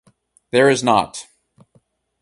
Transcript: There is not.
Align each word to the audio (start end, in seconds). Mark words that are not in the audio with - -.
There 0.49 0.67
is 0.67 0.83
not. 0.83 1.27